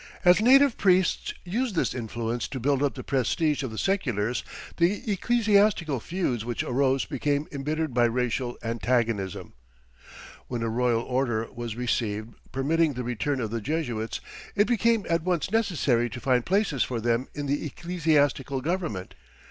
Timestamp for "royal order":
10.69-11.47